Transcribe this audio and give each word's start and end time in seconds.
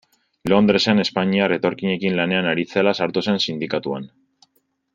Londresen 0.53 1.01
espainiar 1.03 1.53
etorkinekin 1.57 2.17
lanean 2.21 2.49
ari 2.53 2.65
zela 2.73 2.95
sartu 3.01 3.23
zen 3.27 3.39
sindikatuan. 3.45 4.09